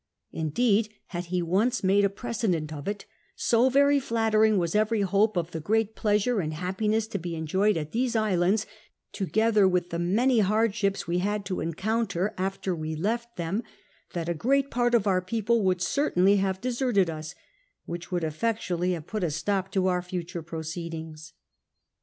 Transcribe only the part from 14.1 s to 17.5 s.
that a great j)art of our i)eople wouhl certainly have deserted us,